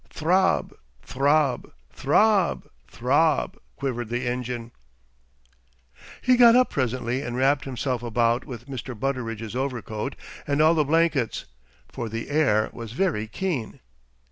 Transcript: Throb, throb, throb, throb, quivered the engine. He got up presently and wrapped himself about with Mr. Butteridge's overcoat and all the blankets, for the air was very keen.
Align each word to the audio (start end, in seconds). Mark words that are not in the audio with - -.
Throb, 0.09 0.73
throb, 1.03 1.71
throb, 1.91 2.67
throb, 2.87 3.57
quivered 3.75 4.09
the 4.09 4.25
engine. 4.25 4.71
He 6.23 6.37
got 6.37 6.55
up 6.55 6.71
presently 6.71 7.21
and 7.21 7.37
wrapped 7.37 7.65
himself 7.65 8.01
about 8.01 8.43
with 8.43 8.65
Mr. 8.67 8.99
Butteridge's 8.99 9.55
overcoat 9.55 10.15
and 10.47 10.59
all 10.59 10.73
the 10.73 10.83
blankets, 10.85 11.45
for 11.87 12.09
the 12.09 12.31
air 12.31 12.71
was 12.73 12.93
very 12.93 13.27
keen. 13.27 13.79